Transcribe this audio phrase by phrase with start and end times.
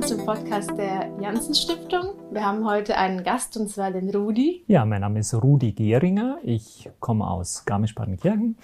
[0.00, 2.14] willkommen zum Podcast der Janssen Stiftung.
[2.30, 4.64] Wir haben heute einen Gast und zwar den Rudi.
[4.66, 6.38] Ja, mein Name ist Rudi Gehringer.
[6.42, 8.56] Ich komme aus Garmisch-Partenkirchen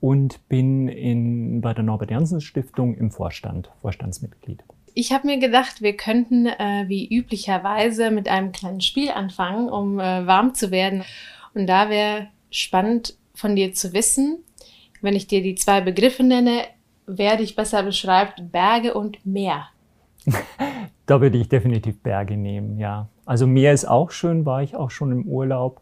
[0.00, 4.62] und bin in, bei der Norbert Janssen Stiftung im Vorstand, Vorstandsmitglied.
[4.94, 9.98] Ich habe mir gedacht, wir könnten äh, wie üblicherweise mit einem kleinen Spiel anfangen, um
[9.98, 11.02] äh, warm zu werden.
[11.54, 14.44] Und da wäre spannend von dir zu wissen,
[15.00, 16.62] wenn ich dir die zwei Begriffe nenne,
[17.06, 19.68] wer dich besser beschreibt, Berge und Meer.
[21.06, 23.08] da würde ich definitiv Berge nehmen, ja.
[23.26, 25.80] Also Meer ist auch schön, war ich auch schon im Urlaub.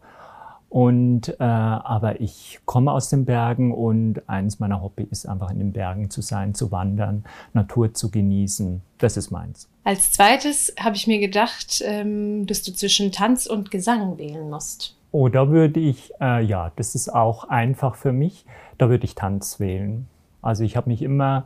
[0.69, 5.59] Und äh, aber ich komme aus den Bergen und eines meiner Hobby ist einfach in
[5.59, 7.23] den Bergen zu sein, zu wandern,
[7.53, 8.81] Natur zu genießen.
[8.97, 9.69] Das ist meins.
[9.85, 14.97] Als zweites habe ich mir gedacht, ähm, dass du zwischen Tanz und Gesang wählen musst.
[15.13, 18.45] Oh, da würde ich, äh, ja, das ist auch einfach für mich.
[18.77, 20.07] Da würde ich Tanz wählen.
[20.41, 21.45] Also ich habe mich immer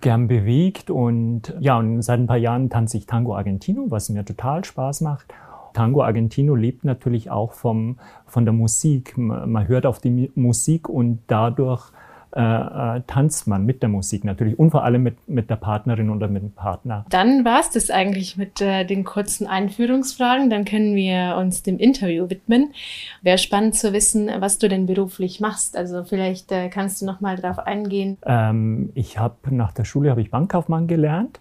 [0.00, 4.24] gern bewegt und ja, und seit ein paar Jahren tanze ich Tango Argentino, was mir
[4.24, 5.26] total Spaß macht.
[5.72, 9.16] Tango Argentino lebt natürlich auch vom, von der Musik.
[9.18, 11.92] Man hört auf die Musik und dadurch
[12.36, 16.10] äh, äh, tanzt man mit der Musik natürlich und vor allem mit, mit der Partnerin
[16.10, 17.06] oder mit dem Partner.
[17.08, 20.50] Dann war es das eigentlich mit äh, den kurzen Einführungsfragen.
[20.50, 22.74] Dann können wir uns dem Interview widmen.
[23.22, 25.78] Wäre spannend zu wissen, was du denn beruflich machst.
[25.78, 28.18] Also vielleicht äh, kannst du noch mal drauf eingehen.
[28.26, 31.40] Ähm, ich habe nach der Schule habe ich Bankkaufmann gelernt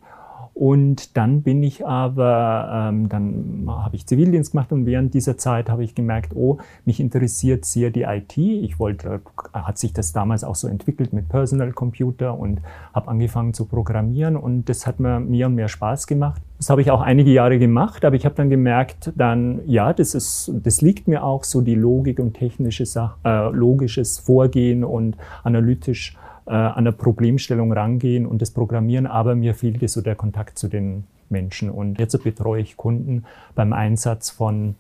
[0.56, 5.70] und dann bin ich aber, ähm, dann habe ich Zivildienst gemacht und während dieser Zeit
[5.70, 8.38] habe ich gemerkt, oh, mich interessiert sehr die IT.
[8.38, 9.20] Ich wollte,
[9.54, 12.62] hat sich das damals auch so entwickelt mit Personal Computer und
[12.94, 16.42] habe angefangen zu programmieren und das hat mir mehr und mehr Spaß gemacht.
[16.58, 20.16] Das habe ich auch einige Jahre gemacht, aber ich habe dann gemerkt, dann ja, das
[20.16, 25.18] ist, das liegt mir auch so die Logik und technische Sache, äh, logisches Vorgehen und
[25.44, 26.16] analytisch
[26.46, 30.68] äh, an der Problemstellung rangehen und das Programmieren, aber mir fehlte so der Kontakt zu
[30.68, 31.70] den Menschen.
[31.70, 33.26] Und jetzt betreue ich Kunden
[33.56, 34.76] beim Einsatz von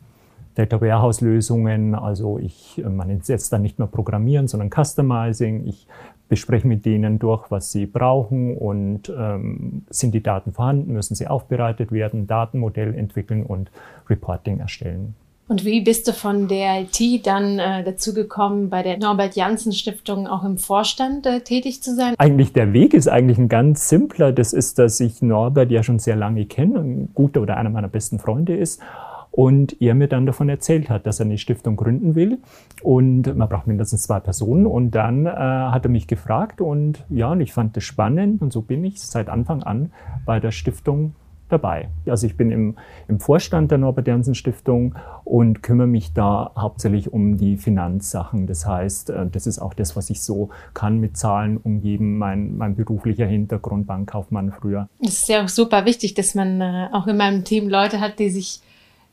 [0.56, 1.96] Data Warehouse Lösungen.
[1.96, 5.68] Also ich, man jetzt dann nicht mehr Programmieren, sondern Customizing.
[5.68, 5.88] Ich
[6.30, 11.28] bespreche mit denen durch, was sie brauchen und ähm, sind die Daten vorhanden, müssen sie
[11.28, 13.70] aufbereitet werden, Datenmodell entwickeln und
[14.10, 15.16] Reporting erstellen.
[15.48, 19.74] Und wie bist du von der IT dann äh, dazu gekommen, bei der Norbert Janssen
[19.74, 22.16] Stiftung auch im Vorstand äh, tätig zu sein?
[22.18, 24.32] Eigentlich der Weg ist eigentlich ein ganz simpler.
[24.32, 27.90] Das ist, dass ich Norbert ja schon sehr lange kenne, ein guter oder einer meiner
[27.90, 28.82] besten Freunde ist.
[29.30, 32.40] Und er mir dann davon erzählt hat, dass er eine Stiftung gründen will.
[32.82, 34.66] Und man braucht mindestens zwei Personen.
[34.66, 38.42] Und dann äh, hat er mich gefragt und ja, und ich fand das spannend.
[38.42, 39.92] Und so bin ich seit Anfang an
[40.26, 41.14] bei der Stiftung
[41.50, 41.90] dabei.
[42.08, 42.76] Also ich bin im,
[43.08, 48.48] im Vorstand der Norbert Janssen Stiftung und kümmere mich da hauptsächlich um die Finanzsachen.
[48.48, 52.58] Das heißt, äh, das ist auch das, was ich so kann mit Zahlen umgeben, mein,
[52.58, 54.90] mein beruflicher Hintergrund, Bankkaufmann früher.
[55.02, 58.20] Es ist ja auch super wichtig, dass man äh, auch in meinem Team Leute hat,
[58.20, 58.62] die sich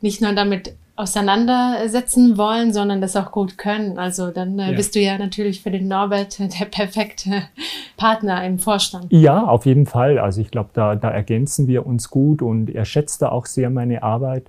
[0.01, 3.99] nicht nur damit auseinandersetzen wollen, sondern das auch gut können.
[3.99, 4.77] Also dann äh, ja.
[4.77, 7.45] bist du ja natürlich für den Norbert der perfekte
[7.97, 9.07] Partner im Vorstand.
[9.11, 10.19] Ja, auf jeden Fall.
[10.19, 13.71] Also ich glaube, da, da ergänzen wir uns gut und er schätzt da auch sehr
[13.71, 14.45] meine Arbeit.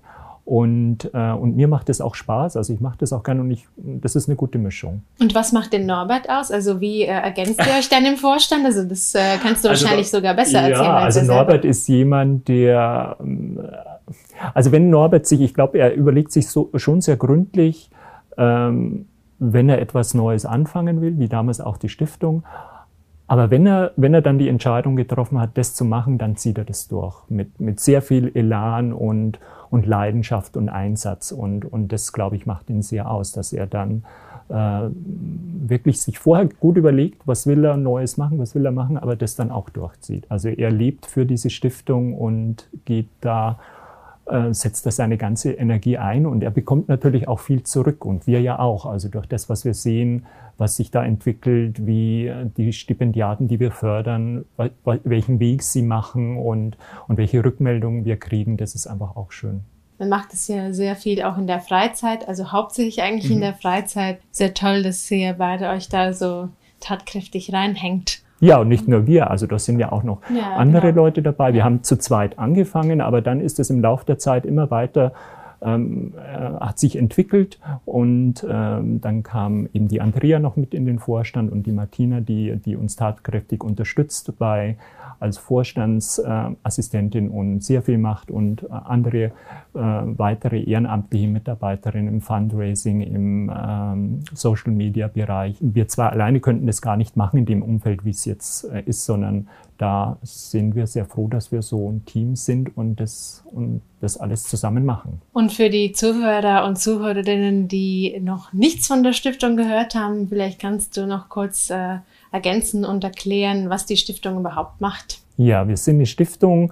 [0.45, 2.57] Und, äh, und mir macht es auch Spaß.
[2.57, 5.03] Also ich mache das auch gerne und ich, das ist eine gute Mischung.
[5.19, 6.51] Und was macht den Norbert aus?
[6.51, 8.65] Also wie äh, ergänzt ihr euch dann im Vorstand?
[8.65, 10.91] Also das äh, kannst du also, wahrscheinlich sogar besser ja, erzählen.
[10.91, 13.57] Als also Norbert ist jemand, der ähm,
[14.53, 17.89] also wenn Norbert sich, ich glaube, er überlegt sich so, schon sehr gründlich,
[18.37, 19.07] ähm,
[19.39, 22.43] wenn er etwas Neues anfangen will, wie damals auch die Stiftung.
[23.33, 26.59] Aber wenn er, wenn er dann die Entscheidung getroffen hat, das zu machen, dann zieht
[26.59, 27.15] er das durch.
[27.29, 29.39] Mit, mit sehr viel Elan und,
[29.71, 31.31] und Leidenschaft und Einsatz.
[31.31, 34.03] Und, und das, glaube ich, macht ihn sehr aus, dass er dann
[34.49, 34.81] äh,
[35.67, 39.15] wirklich sich vorher gut überlegt, was will er Neues machen, was will er machen, aber
[39.15, 40.29] das dann auch durchzieht.
[40.29, 43.57] Also er lebt für diese Stiftung und geht da
[44.25, 48.25] äh, setzt er seine ganze Energie ein und er bekommt natürlich auch viel zurück und
[48.25, 48.85] wir ja auch.
[48.85, 50.25] Also durch das, was wir sehen,
[50.57, 54.45] was sich da entwickelt, wie die Stipendiaten, die wir fördern,
[54.85, 56.77] welchen Weg sie machen und,
[57.07, 59.61] und welche Rückmeldungen wir kriegen, das ist einfach auch schön.
[59.99, 63.35] Man macht es ja sehr viel auch in der Freizeit, also hauptsächlich eigentlich mhm.
[63.35, 64.19] in der Freizeit.
[64.31, 66.49] Sehr toll, dass ihr beide euch da so
[66.79, 68.22] tatkräftig reinhängt.
[68.43, 71.03] Ja, und nicht nur wir, also da sind ja auch noch ja, andere genau.
[71.03, 71.53] Leute dabei.
[71.53, 75.13] Wir haben zu zweit angefangen, aber dann ist es im Laufe der Zeit immer weiter
[75.63, 80.85] ähm, äh, hat sich entwickelt und ähm, dann kam eben die Andrea noch mit in
[80.85, 84.77] den Vorstand und die Martina, die, die uns tatkräftig unterstützt bei
[85.19, 89.31] als Vorstandsassistentin und sehr viel macht und äh, andere äh,
[89.73, 95.55] weitere ehrenamtliche Mitarbeiterinnen im Fundraising, im ähm, Social Media Bereich.
[95.61, 98.83] Wir zwar alleine könnten das gar nicht machen in dem Umfeld, wie es jetzt äh,
[98.85, 103.43] ist, sondern da sind wir sehr froh, dass wir so ein Team sind und das,
[103.51, 105.21] und das alles zusammen machen.
[105.33, 110.59] Und für die Zuhörer und Zuhörerinnen, die noch nichts von der Stiftung gehört haben, vielleicht
[110.59, 111.97] kannst du noch kurz äh,
[112.31, 115.19] ergänzen und erklären, was die Stiftung überhaupt macht.
[115.37, 116.71] Ja, wir sind eine Stiftung,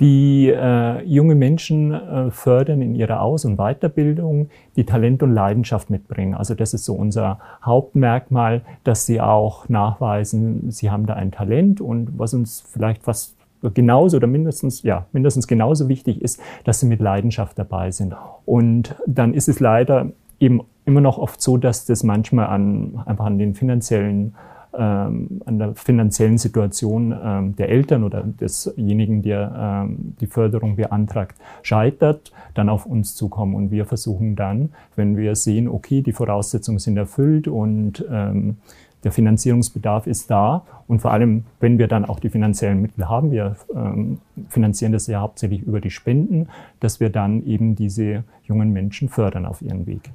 [0.00, 5.90] die äh, junge Menschen äh, fördern in ihrer Aus- und Weiterbildung, die Talent und Leidenschaft
[5.90, 6.34] mitbringen.
[6.34, 11.82] Also das ist so unser Hauptmerkmal, dass sie auch nachweisen, sie haben da ein Talent
[11.82, 13.36] und was uns vielleicht fast
[13.74, 18.14] genauso oder mindestens, ja, mindestens genauso wichtig ist, dass sie mit Leidenschaft dabei sind.
[18.46, 23.26] Und dann ist es leider eben immer noch oft so, dass das manchmal an, einfach
[23.26, 24.34] an den finanziellen
[24.76, 31.36] ähm, an der finanziellen Situation ähm, der Eltern oder desjenigen, der ähm, die Förderung beantragt,
[31.62, 33.54] scheitert, dann auf uns zukommen.
[33.54, 38.58] Und wir versuchen dann, wenn wir sehen, okay, die Voraussetzungen sind erfüllt und ähm,
[39.02, 43.30] der Finanzierungsbedarf ist da und vor allem, wenn wir dann auch die finanziellen Mittel haben,
[43.30, 44.18] wir ähm,
[44.48, 46.48] finanzieren das ja hauptsächlich über die Spenden,
[46.80, 50.10] dass wir dann eben diese jungen Menschen fördern auf ihren Weg.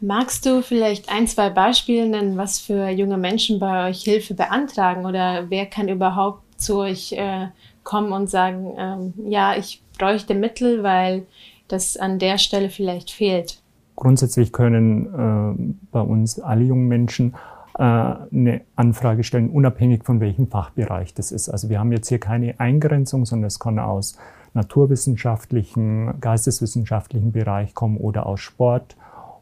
[0.00, 5.04] Magst du vielleicht ein, zwei Beispiele nennen, was für junge Menschen bei euch Hilfe beantragen
[5.04, 7.48] oder wer kann überhaupt zu euch äh,
[7.84, 11.26] kommen und sagen, ähm, ja, ich bräuchte Mittel, weil
[11.68, 13.62] das an der Stelle vielleicht fehlt?
[13.96, 17.34] Grundsätzlich können äh, bei uns alle jungen Menschen
[17.78, 21.50] äh, eine Anfrage stellen, unabhängig von welchem Fachbereich das ist.
[21.50, 24.16] Also wir haben jetzt hier keine Eingrenzung, sondern es kann aus
[24.54, 28.96] naturwissenschaftlichen, geisteswissenschaftlichen Bereich kommen oder aus Sport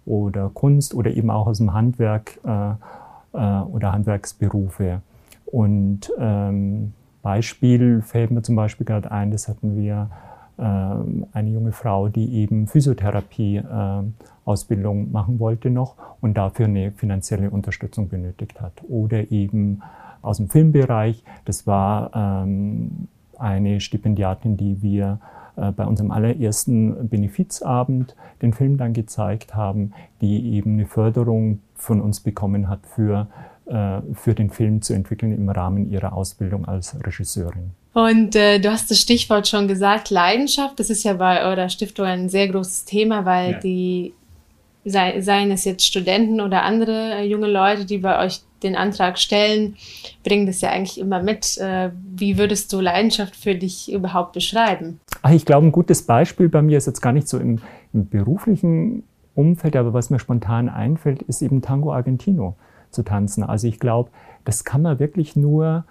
[0.08, 2.72] oder Kunst oder eben auch aus dem Handwerk äh,
[3.32, 5.00] äh, oder Handwerksberufe.
[5.46, 10.10] Und ähm, Beispiel fällt mir zum Beispiel gerade ein, das hatten wir
[10.58, 17.48] äh, eine junge Frau, die eben Physiotherapie-Ausbildung äh, machen wollte noch und dafür eine finanzielle
[17.50, 18.82] Unterstützung benötigt hat.
[18.88, 19.80] Oder eben
[20.20, 23.08] aus dem Filmbereich, das war ähm,
[23.38, 25.20] eine Stipendiatin, die wir
[25.56, 32.00] äh, bei unserem allerersten Benefizabend den Film dann gezeigt haben, die eben eine Förderung von
[32.00, 33.26] uns bekommen hat für,
[33.66, 37.72] äh, für den Film zu entwickeln im Rahmen ihrer Ausbildung als Regisseurin.
[37.94, 40.78] Und äh, du hast das Stichwort schon gesagt, Leidenschaft.
[40.78, 43.58] Das ist ja bei eurer Stiftung ein sehr großes Thema, weil ja.
[43.58, 44.14] die,
[44.84, 49.18] sei, seien es jetzt Studenten oder andere äh, junge Leute, die bei euch den Antrag
[49.18, 49.76] stellen,
[50.24, 51.58] bringen das ja eigentlich immer mit.
[51.58, 55.00] Äh, wie würdest du Leidenschaft für dich überhaupt beschreiben?
[55.22, 57.60] Ach, ich glaube, ein gutes Beispiel bei mir ist jetzt gar nicht so im,
[57.92, 62.56] im beruflichen Umfeld, aber was mir spontan einfällt, ist eben Tango Argentino
[62.90, 63.44] zu tanzen.
[63.44, 64.10] Also ich glaube,
[64.44, 65.84] das kann man wirklich nur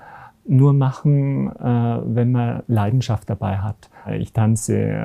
[0.47, 3.89] nur machen, äh, wenn man Leidenschaft dabei hat.
[4.17, 5.01] Ich tanze äh,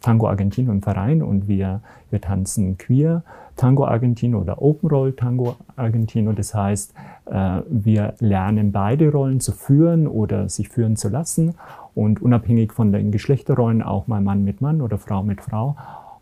[0.00, 3.22] Tango Argentino im Verein und wir, wir tanzen queer
[3.56, 6.32] Tango Argentino oder Open Roll Tango Argentino.
[6.32, 6.94] Das heißt,
[7.26, 11.54] äh, wir lernen beide Rollen zu führen oder sich führen zu lassen
[11.94, 15.76] und unabhängig von den Geschlechterrollen auch mal Mann mit Mann oder Frau mit Frau.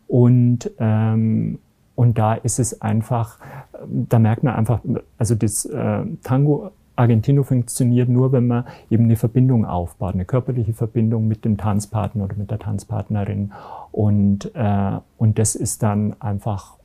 [0.08, 1.58] Und, ähm,
[1.94, 3.38] und da ist es einfach,
[3.86, 4.80] da merkt man einfach,
[5.18, 10.72] also das äh, Tango Argentino funktioniert nur, wenn man eben eine Verbindung aufbaut, eine körperliche
[10.72, 13.52] Verbindung mit dem Tanzpartner oder mit der Tanzpartnerin.
[13.92, 16.76] Und, äh, und das ist dann einfach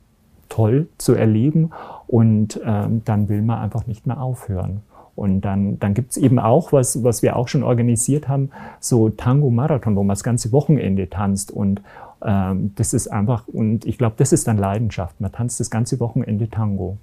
[0.48, 1.70] toll zu erleben
[2.06, 4.82] und ähm, dann will man einfach nicht mehr aufhören.
[5.14, 9.94] Und dann, dann gibt's eben auch, was, was wir auch schon organisiert haben, so Tango-Marathon,
[9.96, 11.50] wo man das ganze Wochenende tanzt.
[11.50, 11.82] Und
[12.24, 15.20] ähm, das ist einfach, und ich glaube, das ist dann Leidenschaft.
[15.20, 16.96] Man tanzt das ganze Wochenende Tango.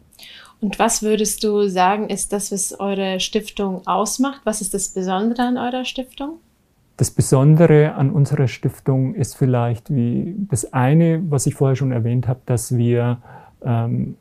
[0.62, 4.42] Und was würdest du sagen, ist das, was eure Stiftung ausmacht?
[4.44, 6.39] Was ist das Besondere an eurer Stiftung?
[6.98, 12.28] Das Besondere an unserer Stiftung ist vielleicht wie das eine, was ich vorher schon erwähnt
[12.28, 13.20] habe, dass wir
[13.63, 14.18] ähm,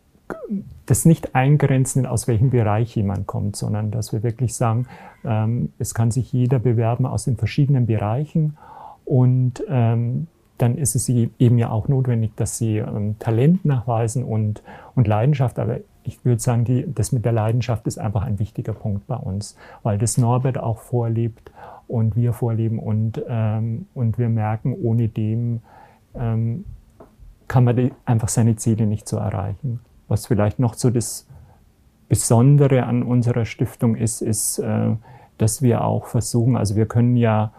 [0.86, 4.86] das nicht eingrenzen, aus welchem Bereich jemand kommt, sondern dass wir wirklich sagen,
[5.24, 8.56] ähm, es kann sich jeder bewerben aus den verschiedenen Bereichen
[9.04, 10.28] und ähm,
[10.58, 14.62] dann ist es eben ja auch notwendig, dass sie ähm, Talent nachweisen und,
[14.94, 15.58] und Leidenschaft.
[15.58, 19.16] Aber ich würde sagen, die, das mit der Leidenschaft ist einfach ein wichtiger Punkt bei
[19.16, 21.52] uns, weil das Norbert auch vorlebt
[21.86, 25.60] und wir vorleben und, ähm, und wir merken, ohne dem
[26.14, 26.64] ähm,
[27.46, 29.80] kann man die, einfach seine Ziele nicht so erreichen.
[30.08, 31.26] Was vielleicht noch so das
[32.08, 34.96] Besondere an unserer Stiftung ist, ist, äh,
[35.36, 37.52] dass wir auch versuchen, also wir können ja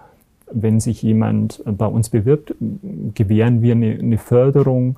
[0.51, 2.55] wenn sich jemand bei uns bewirbt,
[3.13, 4.97] gewähren wir eine, eine Förderung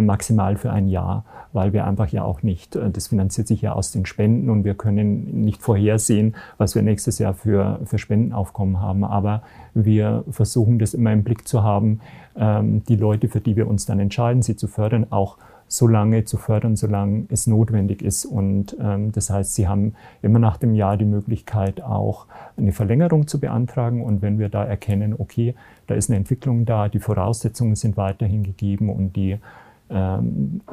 [0.00, 3.72] maximal für ein Jahr, weil wir einfach ja auch nicht, äh, das finanziert sich ja
[3.72, 8.80] aus den Spenden und wir können nicht vorhersehen, was wir nächstes Jahr für, für Spendenaufkommen
[8.80, 9.04] haben.
[9.04, 9.42] Aber
[9.74, 12.00] wir versuchen das immer im Blick zu haben,
[12.36, 15.38] ähm, die Leute, für die wir uns dann entscheiden, sie zu fördern, auch
[15.70, 18.24] so lange zu fördern, solange es notwendig ist.
[18.24, 23.26] Und ähm, das heißt, sie haben immer nach dem Jahr die Möglichkeit, auch eine Verlängerung
[23.26, 24.02] zu beantragen.
[24.02, 25.54] Und wenn wir da erkennen, okay,
[25.86, 29.38] da ist eine Entwicklung da, die Voraussetzungen sind weiterhin gegeben und die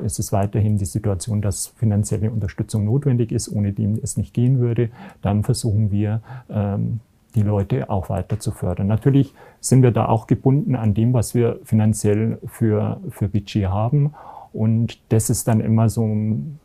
[0.03, 4.59] es ist weiterhin die Situation, dass finanzielle Unterstützung notwendig ist, ohne die es nicht gehen
[4.59, 4.89] würde,
[5.21, 6.99] dann versuchen wir, ähm,
[7.35, 8.87] die Leute auch weiter zu fördern.
[8.87, 14.13] Natürlich sind wir da auch gebunden an dem, was wir finanziell für, für Budget haben.
[14.53, 16.09] Und das ist dann immer so,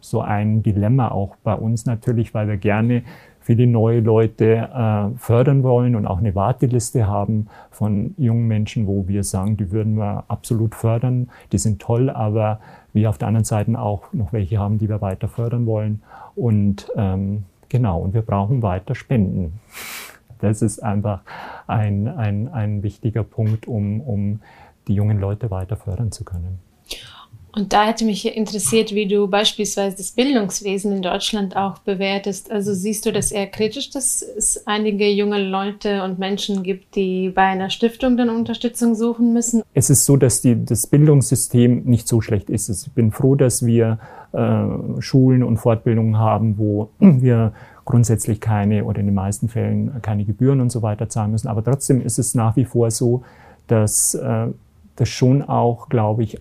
[0.00, 3.02] so ein Dilemma auch bei uns natürlich, weil wir gerne
[3.50, 9.08] viele neue Leute äh, fördern wollen und auch eine Warteliste haben von jungen Menschen, wo
[9.08, 12.60] wir sagen, die würden wir absolut fördern, die sind toll, aber
[12.92, 16.00] wir auf der anderen Seite auch noch welche haben, die wir weiter fördern wollen.
[16.36, 19.58] Und ähm, genau, und wir brauchen weiter Spenden.
[20.38, 21.22] Das ist einfach
[21.66, 24.42] ein, ein, ein wichtiger Punkt, um, um
[24.86, 26.60] die jungen Leute weiter fördern zu können.
[27.52, 32.50] Und da hätte mich interessiert, wie du beispielsweise das Bildungswesen in Deutschland auch bewertest.
[32.50, 37.30] Also siehst du das eher kritisch, dass es einige junge Leute und Menschen gibt, die
[37.30, 39.62] bei einer Stiftung dann Unterstützung suchen müssen?
[39.74, 42.68] Es ist so, dass die, das Bildungssystem nicht so schlecht ist.
[42.68, 43.98] Ich bin froh, dass wir
[44.32, 47.52] äh, Schulen und Fortbildungen haben, wo wir
[47.84, 51.48] grundsätzlich keine oder in den meisten Fällen keine Gebühren und so weiter zahlen müssen.
[51.48, 53.24] Aber trotzdem ist es nach wie vor so,
[53.66, 54.46] dass äh,
[54.94, 56.38] das schon auch, glaube ich,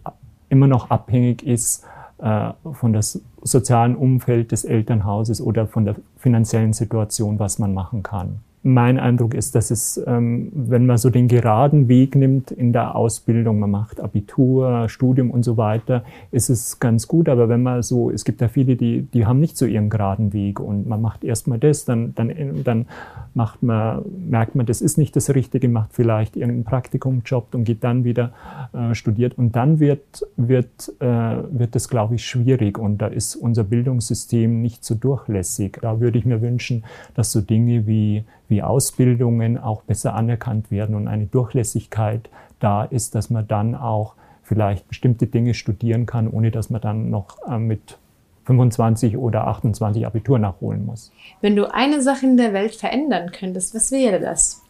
[0.50, 1.86] immer noch abhängig ist
[2.18, 8.04] äh, von das sozialen Umfeld des Elternhauses oder von der finanziellen Situation, was man machen
[8.04, 12.74] kann mein Eindruck ist, dass es, ähm, wenn man so den geraden Weg nimmt in
[12.74, 17.30] der Ausbildung, man macht Abitur, Studium und so weiter, ist es ganz gut.
[17.30, 20.34] Aber wenn man so, es gibt ja viele, die, die haben nicht so ihren geraden
[20.34, 22.34] Weg und man macht erstmal das, dann, dann,
[22.66, 22.88] dann
[23.34, 27.86] macht man, merkt man, das ist nicht das Richtige, macht vielleicht irgendeinen Praktikumjob und geht
[27.86, 28.34] dann wieder
[28.74, 29.38] äh, studiert.
[29.38, 34.62] Und dann wird, wird, äh, wird das, glaube ich, schwierig und da ist unser Bildungssystem
[34.62, 35.78] nicht so durchlässig.
[35.82, 36.84] Da würde ich mir wünschen,
[37.16, 42.30] dass so Dinge wie wie Ausbildungen auch besser anerkannt werden und eine Durchlässigkeit
[42.60, 47.10] da ist, dass man dann auch vielleicht bestimmte Dinge studieren kann, ohne dass man dann
[47.10, 47.98] noch äh, mit
[48.46, 51.12] 25 oder 28 Abitur nachholen muss.
[51.40, 54.64] Wenn du eine Sache in der Welt verändern könntest, was wäre das?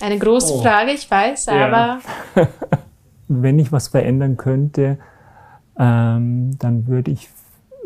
[0.00, 0.62] Eine große oh.
[0.62, 1.66] Frage, ich weiß, ja.
[1.66, 2.00] aber.
[3.28, 4.98] Wenn ich was verändern könnte,
[5.78, 7.28] ähm, dann würde ich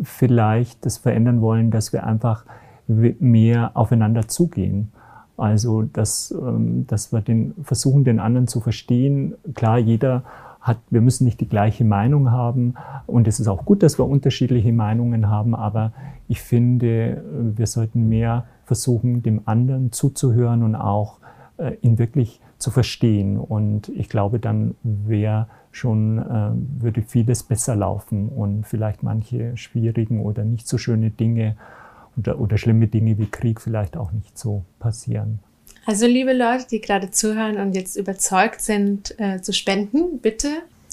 [0.02, 2.44] vielleicht das verändern wollen, dass wir einfach
[2.87, 4.92] mehr aufeinander zugehen.
[5.38, 9.35] Also, dass, ähm, dass wir den, versuchen, den anderen zu verstehen.
[9.54, 10.25] Klar, jeder
[10.61, 12.75] hat, wir müssen nicht die gleiche Meinung haben.
[13.07, 15.54] Und es ist auch gut, dass wir unterschiedliche Meinungen haben.
[15.54, 15.92] Aber
[16.26, 17.25] ich finde,
[17.57, 21.18] wir sollten mehr versuchen, dem anderen zuzuhören und auch
[21.57, 23.38] äh, ihn wirklich zu verstehen.
[23.38, 30.21] Und ich glaube, dann wäre schon, äh, würde vieles besser laufen und vielleicht manche schwierigen
[30.21, 31.57] oder nicht so schöne Dinge
[32.18, 35.40] oder, oder schlimme Dinge wie Krieg vielleicht auch nicht so passieren.
[35.87, 40.48] Also liebe Leute, die gerade zuhören und jetzt überzeugt sind äh, zu spenden, bitte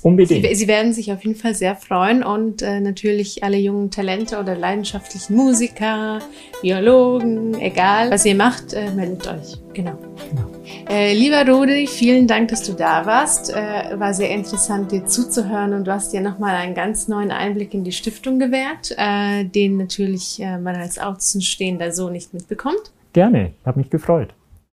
[0.05, 0.45] Unbedingt.
[0.45, 4.39] Sie, Sie, werden sich auf jeden Fall sehr freuen und äh, natürlich alle jungen Talente
[4.39, 6.19] oder leidenschaftlichen Musiker,
[6.61, 9.57] Biologen, egal was ihr macht, äh, meldet euch.
[9.73, 9.97] Genau.
[10.35, 10.93] Ja.
[10.93, 13.51] Äh, lieber Rudi, vielen Dank, dass du da warst.
[13.51, 17.73] Äh, war sehr interessant, dir zuzuhören und du hast dir nochmal einen ganz neuen Einblick
[17.73, 22.91] in die Stiftung gewährt, äh, den natürlich äh, man als Außenstehender so nicht mitbekommt.
[23.13, 24.35] Gerne, habe mich gefreut.